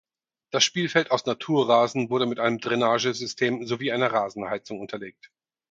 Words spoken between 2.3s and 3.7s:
einem Drainage-System